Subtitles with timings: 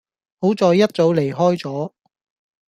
[0.39, 1.93] 好在一早離開左